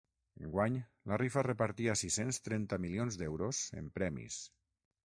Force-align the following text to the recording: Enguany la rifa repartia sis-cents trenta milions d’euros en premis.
Enguany 0.43 0.77
la 1.11 1.19
rifa 1.23 1.43
repartia 1.47 1.95
sis-cents 2.01 2.43
trenta 2.49 2.81
milions 2.87 3.21
d’euros 3.21 3.65
en 3.85 3.97
premis. 4.01 4.43